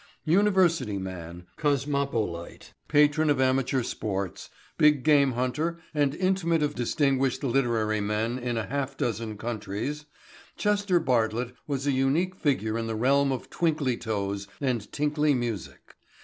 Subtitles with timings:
[0.25, 8.01] University man, cosmopolite, patron of amateur sports, big game hunter and intimate of distinguished literary
[8.01, 10.05] men in a half dozen countries,
[10.57, 15.93] Chester Bartlett was a unique figure in the realm of twinkly toes and tinkly music.